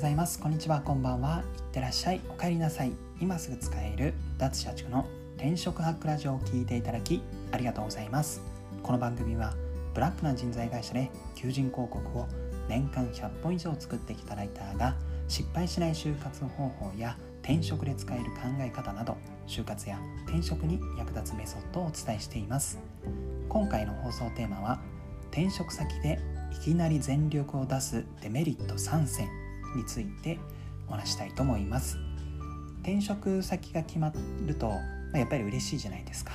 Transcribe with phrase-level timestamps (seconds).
[0.00, 0.40] ございます。
[0.40, 0.80] こんにちは。
[0.80, 1.44] こんばんは。
[1.58, 2.22] いってらっしゃい。
[2.30, 2.92] お帰りなさい。
[3.20, 5.06] 今すぐ使える脱社畜の
[5.36, 7.20] 転職ハックラジオを聞いていただき
[7.52, 8.40] ありがとうございます。
[8.82, 9.52] この番組は
[9.92, 12.26] ブラックな人材会社で求人広告を
[12.66, 14.96] 年間100本以上作ってきたライターが
[15.28, 22.78] 失敗しない就活方法や転職で使える考え方など就活や転職に役立つメソッドをお伝えしています。
[23.50, 24.80] 今回の放送テーマは
[25.30, 26.18] 転職先で
[26.58, 29.28] いきなり全力を出すデメリット3選
[29.74, 30.38] について
[30.88, 31.98] お話したいと思います。
[32.82, 34.12] 転職先が決ま
[34.46, 34.76] ると、ま
[35.14, 36.32] あ、やっぱり嬉しいじゃないですか。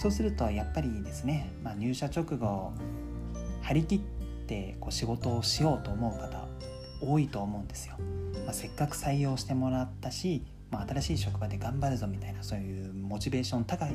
[0.00, 2.72] そうするとやっぱりですね、まあ、入社直後
[3.60, 4.00] 張り切っ
[4.46, 6.48] てこう仕事をしようと思う方
[7.02, 7.96] 多いと思うんですよ、
[8.46, 13.92] まあ、せっかく採用してもらったし、まあ、新しい職場で頑張るぞみたいなそういうモチベーション高い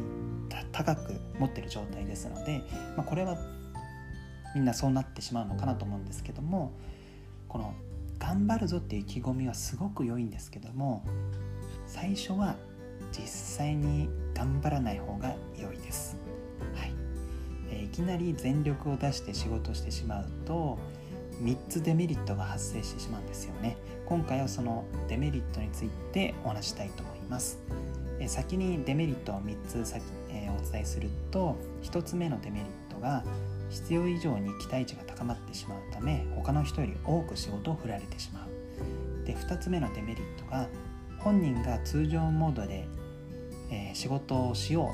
[0.72, 2.62] 高く持ってる状態ですので、
[2.96, 3.36] まあ、これは
[4.54, 6.72] みんなそうなってしまうのかなと思うんですけども
[7.50, 7.74] この
[8.20, 11.04] 頑張るぞっていう意気込みはすごく良いんですけども
[11.86, 12.56] 最初は
[13.12, 16.18] 実際に頑張らない方が良いです、
[16.74, 16.94] はい。
[17.70, 20.78] えー、いきなり全力を出して仕事してしまうと
[21.42, 23.78] 3つデメリットが発生してしまうんですよね。
[24.06, 27.60] 今回はそのデメリットについてお話したいと思います、
[28.20, 33.24] えー、先にデメリットを3つ先、えー、お伝えすると1つ目のデメリットが
[33.70, 39.26] 必要以上に期待値が高まってしまうため他の人より多く仕事を振られてしまう。
[39.26, 40.68] で2つ目のデメリットが
[41.20, 42.88] 本人が通常モードで、
[43.72, 44.92] えー、仕事をしよ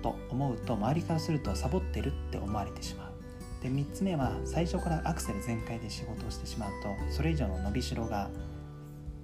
[0.00, 3.62] うと思うと周りからするとサボってるって思われてしまう。
[3.62, 8.30] で3つ目は最初からアクセル全開で仕事をしてしまうとそれ以上の伸びしろが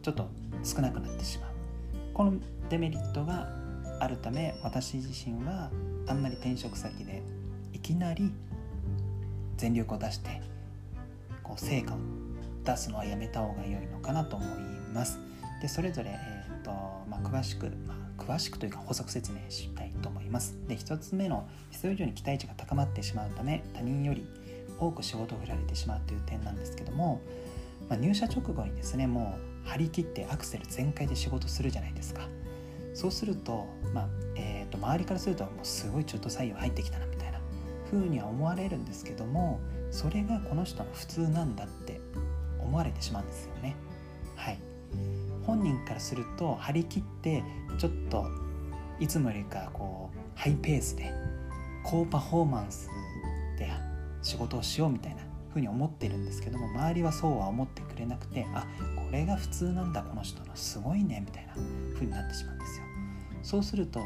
[0.03, 0.29] ちょっと
[0.65, 1.51] 少なくなってしまう。
[2.13, 2.35] この
[2.69, 3.49] デメリットが
[4.01, 5.71] あるため私自身は
[6.09, 7.23] あんまり転職先で
[7.73, 8.33] いきなり
[9.57, 10.41] 全力を出して
[11.43, 11.99] こう成果を
[12.65, 14.49] 出すのはやめた方が良いのかなと思い
[14.93, 15.19] ます。
[15.61, 16.71] でそれぞれ、えーと
[17.09, 20.57] まあ、詳しく、まあ、詳しくというか補足説明したいと思います。
[20.67, 24.27] で1つ目の必要以上に期待値が高まってしまうため他人より
[24.79, 27.21] 多く仕事を振られてしまうという点なんですけども、
[27.89, 32.29] まあ、入社直後にですねもう張り切ってアクセル全開で仕事するじゃないですか。
[32.95, 37.24] そうすると,、まあえーと、周りからするともうすごい中途採用入ってきたなみたいな
[37.95, 39.61] 風には思われるんですけども
[39.91, 42.01] それがこの人の普通なんだって
[42.59, 43.77] 思われてしまうんですよね。
[44.37, 44.59] はい
[45.47, 47.43] 本人からすると張り切って
[47.79, 48.27] ちょっと
[48.99, 51.13] いつもよりかこうハイペースで
[51.85, 52.89] 高パフォーマンス
[53.59, 53.71] で
[54.23, 58.67] 仕事をしようみたいな風に思ってるんですけども周りはそうは思ってくれなくてあ
[58.97, 61.55] これが普通なんだこの人のすごいねみたいな
[61.95, 62.94] 風になってしまうんですよ。
[63.45, 64.01] そうすると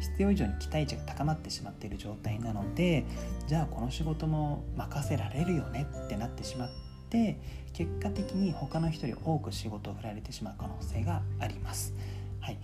[0.00, 3.04] 必要以上に期待値が高まってしまっている状態なので
[3.48, 6.68] じゃあこの仕事も任せられるよねってなってしまっ
[7.10, 7.38] て
[7.72, 11.92] 結果的に他の人より多く仕事を振られてしまう可能性があります。
[12.40, 12.58] はい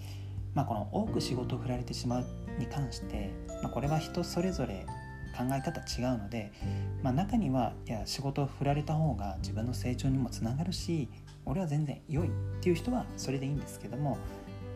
[0.54, 2.24] まあ、この多く仕事を振られてしまう
[2.58, 3.30] に関して、
[3.62, 4.86] まあ、これは人それぞれ
[5.36, 6.52] 考え方違うので、
[7.02, 11.08] まあ、中にはいや仕事を振られた方が自分の成長にもつながるし
[11.46, 12.30] 俺は全然良いっ
[12.60, 14.18] ていう人はそれでいいんですけども、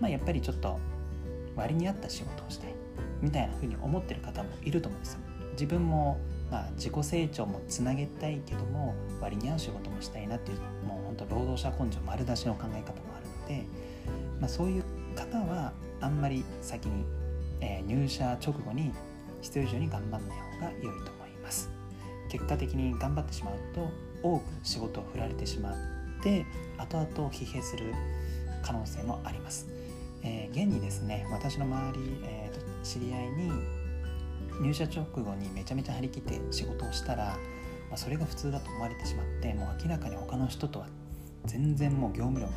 [0.00, 0.78] まあ、やっぱりちょっと
[1.56, 2.74] 割に合った仕事をしたい
[3.20, 5.20] みたいな風に思ってる方もいると思うんですよ。
[5.52, 6.18] 自分も
[6.50, 13.66] まあ自己成長もつなげたいけども割に合う仕事もしたいなっていうもう本当労働者根性丸出しの考え方もあるので、
[14.40, 17.04] まあ、そういう方はあんまり先に、
[17.60, 18.92] えー、入社直後に
[19.40, 21.70] 必要以上に頑張らない方が良いと思います。
[22.28, 23.88] 結果的に頑張ってしまうと
[24.22, 25.74] 多く仕事を振られてしまっ
[26.22, 26.44] て
[26.78, 27.92] 後々疲弊する
[28.62, 29.68] 可能性もあります。
[30.24, 33.52] えー、現にですね私の周り、えーと、知り合いに
[34.60, 37.24] 入社直後にめちゃめちゃ張り切って仕事をしたら、
[37.88, 40.86] まあ、それが普通だと思われてしまってもう明らかに他の人とは
[41.44, 42.52] 全然もう業務量が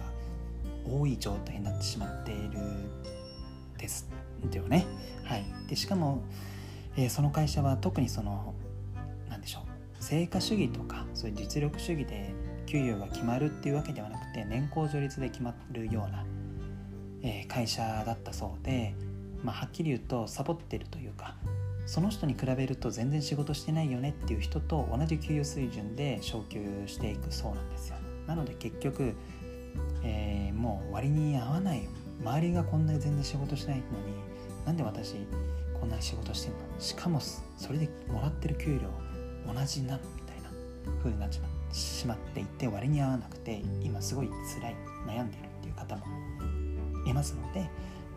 [0.89, 2.59] 多い状態になってしまっている
[3.77, 4.09] です
[4.53, 4.85] よね。
[5.23, 6.23] はい、でしかも、
[6.95, 8.55] えー、その会社は特にその
[9.29, 12.33] 何でしょう成果主義とかそういう実力主義で
[12.65, 16.23] 給与が決まるっていうわけではなくて年功序列で決まるような
[17.23, 18.93] え、会社だったそうで、
[19.43, 21.35] まあ、はっきり言うとサボってるというか
[21.85, 27.95] その人に比べると全然仕事してないよねっていう人と同じ給与水準で昇給していくそうなんですよ。
[28.25, 29.15] なので結局、
[30.03, 31.87] えー、もう割に合わない。
[32.19, 34.15] 周りがこんなに全然仕事してないのに
[34.65, 35.15] なんで私
[35.79, 36.57] こんなに仕事してんの？
[36.79, 38.89] しかもそれでもらってる給料
[39.53, 40.49] 同じなのみたいな
[40.97, 44.29] 風になっちましまっていて割に合わなくて今すごい
[44.59, 44.75] 辛い
[45.05, 46.05] 悩んでいるっていう方も
[47.09, 47.69] いますので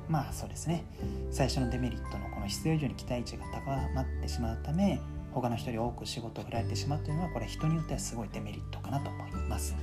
[0.08, 0.84] まあそうですね
[1.30, 5.00] 最初のデメリットのこの必要以上に期待値が高まってしまうため
[5.32, 9.74] 他の人より多く仕事を振られてしまうというのはこれ人によってはすごいデメリットかなと思います。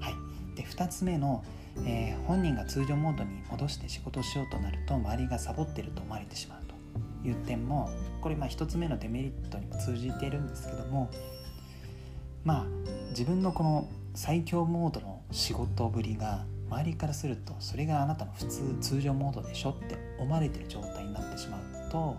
[0.00, 0.14] はい
[0.56, 1.44] で2つ目の、
[1.84, 7.90] えー、本人が通常モードに戻して仕事をしようとなると周りがサボってると思われてしまうという点も
[8.22, 11.10] これまあ1つ目のデメリットにも通じているんですけども
[12.42, 12.66] まあ
[13.10, 22.16] 自分のこの最強モードの仕事ぶりが周りからするとそれがあなたの普通通常モードでしょって思われてる状態になってしまうと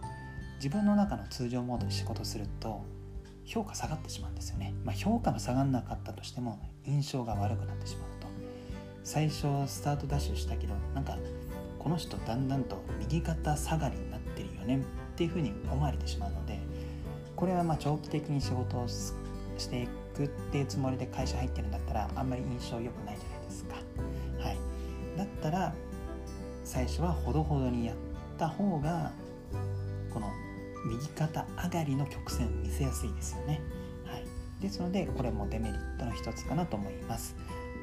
[0.57, 2.83] 自分の中の通常モードで仕事すると
[3.45, 8.27] 評価下がってしまうんですよね、まあ、評価が下がんなかったとしても印象が悪くなってしまうと
[9.03, 11.17] 最初スタートダッシュしたけどなんか
[11.79, 14.79] この人だんだんと右肩下がりになってるよねっ
[15.15, 16.59] ていうふうに思われてしまうので
[17.35, 19.13] これはま長期的に仕事をし
[19.69, 23.75] ていくっていうつもりで会社入ってるんだったらあんまり印象良くないじゃないですか。
[25.17, 25.73] だったら
[26.63, 27.95] 最初はほどほどにやっ
[28.37, 29.11] た方が
[30.13, 30.31] この
[30.85, 33.61] 右肩上がりの曲線を見せやすいですよね。
[34.05, 34.25] はい、
[34.61, 37.35] ですのでこれもデメリットの一つかなと思います。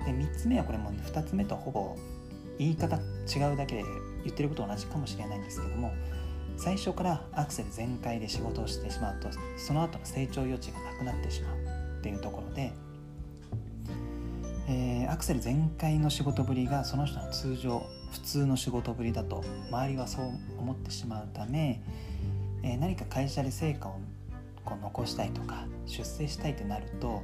[0.04, 1.96] で3つ目はこれも2つ目とほぼ
[2.58, 3.84] 言い方違うだけで
[4.22, 5.92] 言ってること同じかもしれないんですけども
[6.56, 11.56] 最初からアクセル全開で仕事をしてしまうとその後の成長余地がなくなってしまう
[11.98, 12.72] っていうところで、
[14.66, 20.26] えー、アクセル全開の仕事ぶりがその人の通常普通の仕事ぶりだと周りはそう
[20.58, 21.82] 思ってしまうため、
[22.62, 24.00] えー、何か会社で成果を
[24.64, 27.22] こう残したいとか出世したいってなると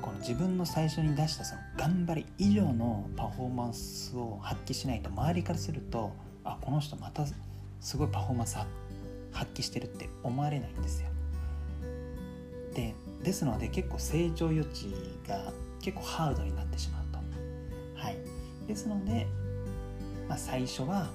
[0.00, 6.12] この自分の最初に出したその頑張り以上のパフォーマンスを発揮しないと周りからすると
[6.44, 7.24] あこの人また
[7.80, 8.58] すごいパフォーマンス
[9.32, 11.08] 発揮してるって思われないんですよ。
[12.74, 14.92] でですので結構成長余地
[15.26, 15.52] が
[15.84, 17.18] 結構ハードになってしまうと。
[18.00, 18.16] はい、
[18.66, 19.26] ですので、
[20.28, 21.10] まあ、最初は、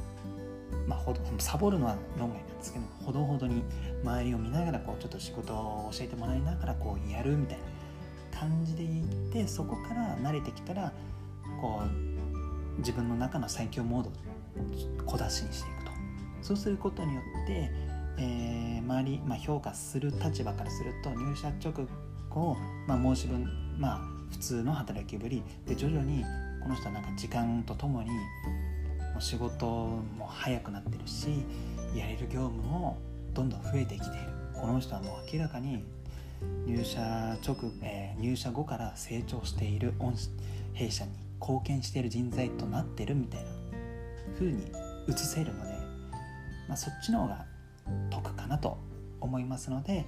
[0.87, 3.63] まあ、ほどサボるのは論外なんですけどほどほどに
[4.03, 7.57] 周りを見ながらこうちょっと仕事を教えてもらいながらこうやるみたい
[8.31, 10.93] な感じでいってそこから慣れてきたら
[11.61, 14.13] こう自分の中の最強モードを
[15.05, 15.79] 小出しにしていく
[16.41, 17.71] そうすることによって、
[18.17, 21.87] えー、周り、まあ、評価する立場からすると入社直
[22.29, 22.57] 後、
[22.87, 25.43] まあ、申し分まあ普通の働きぶり。
[25.65, 26.23] で徐々に
[26.61, 28.17] この人はなんか時間とともにも
[29.19, 31.45] う仕事も早くなってるし
[31.95, 32.97] やれる業務も
[33.33, 34.29] どんどん増えてきている。
[34.53, 35.83] この人はもう明らかに
[36.65, 36.99] 入社
[37.45, 39.93] 直、えー、入社後から成長している
[40.73, 43.49] 弊社に貢献している人材となってるみたいな
[44.37, 44.65] 風に
[45.07, 45.79] 映せるので
[46.69, 47.45] まあ、そっちの方が
[48.11, 48.77] 得かなと
[49.19, 50.05] 思いますので、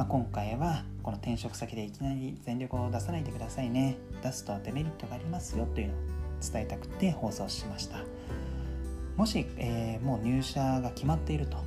[0.00, 3.98] まあ、今回はこの転職先でいきなり全力を出さないでくださいね。
[4.22, 5.96] 出すとデメリットがありますよというのを
[6.40, 7.98] 伝えたくて放送しました。
[9.18, 11.58] もし、えー、もう入社が決まっていると。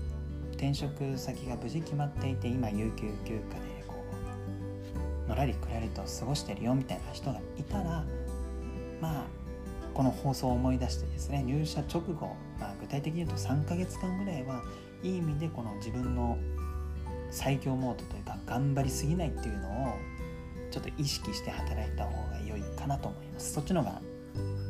[0.53, 4.03] 転職先が無事決まっていて今有給休暇でこ
[5.27, 8.03] うのらりくらりと過ごしてるよみたいな人がいたら
[8.99, 9.25] まあ
[9.93, 14.63] この放送を思い出してですね入社直後、まあ、具体的に言うと3ヶ月間ぐらいは
[15.03, 16.37] いい意味でこの自分の
[17.33, 19.95] 最強モードというか頑張りすぎないっていうのを
[20.71, 23.53] ちょっと意識して働いた方が良いかなと思います。
[23.53, 24.01] そっちの方が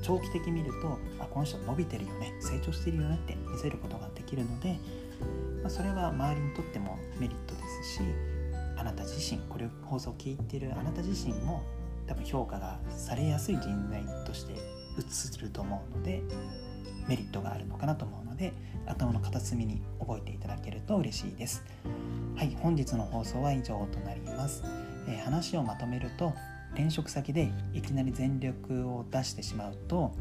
[0.01, 2.33] 長期的見るとあこの人伸びてるよね。
[2.39, 4.79] 成長してるよねって見せることができるので、
[5.61, 8.01] まあ、それは周りにとってもメリットですし
[8.77, 11.63] あなた自身これを放送を聞いてるあなた自身も
[12.07, 16.21] 多分評価がされやすい人材として映ると思うので
[17.07, 18.53] メリットがあるのかなと思うので
[18.85, 21.63] 頭の片隅に覚えていただけると嬉しいです。
[22.35, 24.63] はい本日の放送は以上となります、
[25.07, 26.33] えー、話をまとめると
[26.73, 30.11] 転職先でいきなり全力を出してしまうと、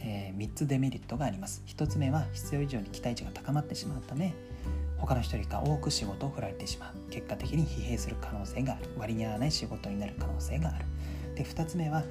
[0.00, 1.62] えー、3つデメリットがあります。
[1.66, 4.34] 1つ目は必要以上に期待値が高まってしまうため
[4.98, 7.10] 他の人よりか多く仕事を振られてしまう。
[7.10, 8.88] 結果的に疲弊する可能性がある。
[8.96, 10.84] 割に合わない仕事になる可能性がある。
[11.34, 12.04] で2つ目は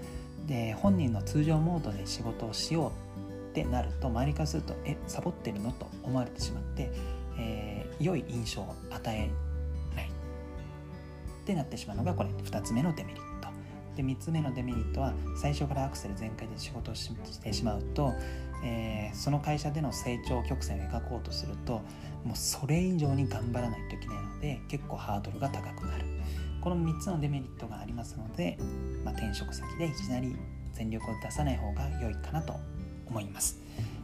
[0.47, 2.91] で本人の通常モードで仕事をしよう
[3.53, 5.71] ってなると周りからするとえサボってるの？
[5.73, 6.91] と思われてしまって、
[7.37, 9.29] えー、良い印象を与え
[9.95, 10.07] ない。
[10.07, 10.09] っ
[11.45, 12.29] てなってしまうのがこれ。
[12.29, 13.49] 2つ目のデメリット。
[13.95, 17.11] で3つ目のデメリットは最初からアクセル全開で仕事をし
[17.43, 18.11] てしまうと、
[18.65, 21.73] えー、その会社での成長曲線を描こうとすると
[22.23, 26.05] もうそれ以上に頑張らないといけないので結構ハードルが高くなる。
[26.59, 28.57] この3つのデメリットがありますので、
[29.03, 30.35] まあ、転職先でいきなり
[30.71, 32.55] 全力を出さない方が良いかなと
[33.13, 33.59] 思います。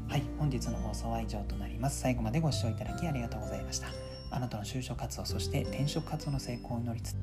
[0.07, 1.99] はい本日の放送は以上となります。
[1.99, 3.87] 最後までご視聴いただきありがとうございました。
[4.31, 7.15] あなたの就職活動そして転職活動の成功を祈りつつ